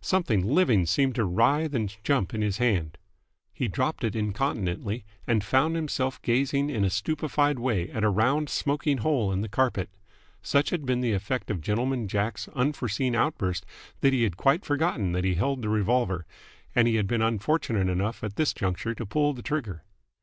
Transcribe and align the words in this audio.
Something 0.00 0.42
living 0.46 0.86
seemed 0.86 1.14
to 1.16 1.26
writhe 1.26 1.74
and 1.74 1.94
jump 2.02 2.32
in 2.32 2.40
his 2.40 2.56
hand. 2.56 2.96
He 3.52 3.68
dropped 3.68 4.04
it 4.04 4.16
incontinently, 4.16 5.04
and 5.26 5.44
found 5.44 5.76
himself 5.76 6.22
gazing 6.22 6.70
in 6.70 6.82
a 6.82 6.88
stupefied 6.88 7.58
way 7.58 7.90
at 7.90 8.02
a 8.02 8.08
round, 8.08 8.48
smoking 8.48 8.96
hole 8.96 9.30
in 9.30 9.42
the 9.42 9.50
carpet. 9.50 9.90
Such 10.40 10.70
had 10.70 10.86
been 10.86 11.02
the 11.02 11.12
effect 11.12 11.50
of 11.50 11.60
Gentleman 11.60 12.08
Jack's 12.08 12.48
unforeseen 12.54 13.14
outburst 13.14 13.66
that 14.00 14.14
he 14.14 14.22
had 14.22 14.38
quite 14.38 14.64
forgotten 14.64 15.12
that 15.12 15.24
he 15.24 15.34
held 15.34 15.60
the 15.60 15.68
revolver, 15.68 16.24
and 16.74 16.88
he 16.88 16.94
had 16.94 17.06
been 17.06 17.20
unfortunate 17.20 17.90
enough 17.90 18.24
at 18.24 18.36
this 18.36 18.54
juncture 18.54 18.94
to 18.94 19.04
pull 19.04 19.34
the 19.34 19.42
trigger. 19.42 19.84